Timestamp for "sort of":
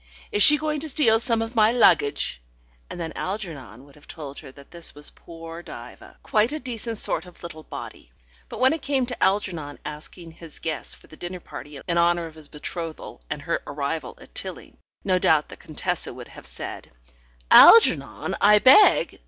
6.97-7.43